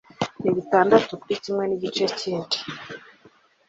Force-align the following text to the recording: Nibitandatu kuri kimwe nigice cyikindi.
Nibitandatu 0.41 1.11
kuri 1.21 1.35
kimwe 1.43 1.63
nigice 1.65 2.03
cyikindi. 2.17 2.57